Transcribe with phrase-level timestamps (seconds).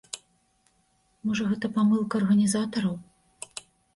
[1.31, 2.95] Можа, гэта памылка арганізатараў?